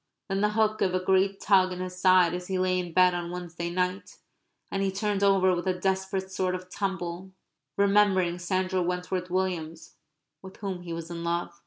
[0.29, 3.13] Then the hook gave a great tug in his side as he lay in bed
[3.13, 4.17] on Wednesday night;
[4.71, 7.33] and he turned over with a desperate sort of tumble,
[7.77, 9.97] remembering Sandra Wentworth Williams
[10.41, 11.59] with whom he was in love.